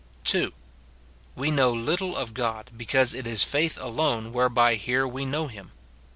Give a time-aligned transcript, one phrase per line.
[1.35, 5.73] We know little of God, because it is faith alone whereby here we know him.